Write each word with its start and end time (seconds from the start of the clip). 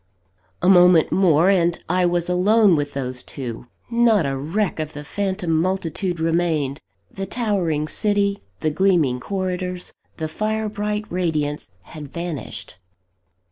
A 0.63 0.67
moment 0.67 1.11
more! 1.11 1.51
and 1.51 1.77
I 1.87 2.07
was 2.07 2.27
alone 2.27 2.75
with 2.75 2.95
those 2.95 3.23
two. 3.23 3.67
Not 3.91 4.25
a 4.25 4.35
wreck 4.35 4.79
of 4.79 4.93
the 4.93 5.03
phantom 5.03 5.51
multitude 5.51 6.19
remained; 6.19 6.81
the 7.11 7.27
towering 7.27 7.87
city, 7.87 8.41
the 8.61 8.71
gleaming 8.71 9.19
corridors, 9.19 9.93
the 10.17 10.27
fire 10.27 10.69
bright 10.69 11.05
radiance 11.11 11.69
had 11.83 12.11
vanished. 12.11 12.77